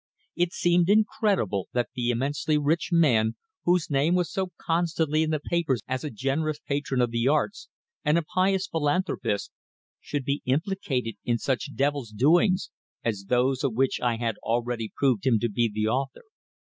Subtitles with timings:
[0.35, 5.39] It seemed incredible that the immensely rich man whose name was so constantly in the
[5.39, 7.69] papers as a generous patron of the arts,
[8.03, 9.51] and a pious philanthropist,
[9.99, 12.71] should be implicated in such devil's doings
[13.03, 16.23] as those of which I had already proved him to be the author.